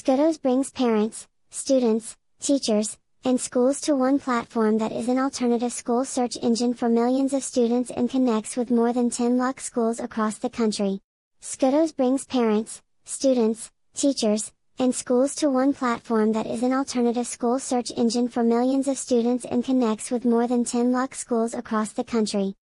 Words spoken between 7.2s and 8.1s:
of students and